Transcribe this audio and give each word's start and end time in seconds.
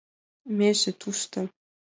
Меже 0.57 0.91
тушто. 1.01 1.39